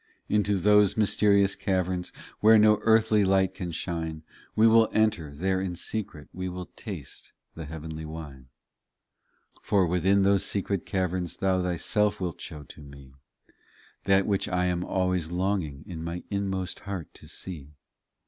Into 0.27 0.57
those 0.57 0.97
mysterious 0.97 1.55
caverns 1.55 2.11
Where 2.39 2.57
no 2.57 2.79
earthly 2.81 3.23
light 3.23 3.53
can 3.53 3.71
shine, 3.71 4.23
We 4.55 4.65
will 4.65 4.89
enter 4.91 5.29
there 5.31 5.61
in 5.61 5.75
secret 5.75 6.27
We 6.33 6.49
will 6.49 6.65
taste 6.75 7.33
the 7.53 7.65
heavenly 7.65 8.05
wine. 8.05 8.47
38 9.57 9.61
For 9.61 9.85
within 9.85 10.23
those 10.23 10.43
secret 10.43 10.87
caverns 10.87 11.37
Thou 11.37 11.61
Thyself 11.61 12.19
wilt 12.19 12.41
shew 12.41 12.63
to 12.63 12.81
me, 12.81 13.13
That 14.05 14.25
which 14.25 14.49
I 14.49 14.65
am 14.65 14.83
always 14.83 15.29
longing 15.29 15.83
In 15.85 16.03
my 16.03 16.23
inmost 16.31 16.79
heart 16.79 17.13
to 17.13 17.27
see. 17.27 17.75